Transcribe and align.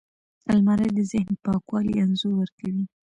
الماري 0.51 0.87
د 0.95 0.99
ذهن 1.11 1.31
پاکوالي 1.43 1.93
انځور 2.03 2.33
ورکوي 2.39 2.85